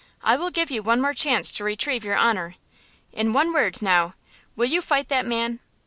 [0.23, 4.81] I will give you one more chance to retrieve your honor–in one word, now–will you
[4.81, 5.59] fight that man?"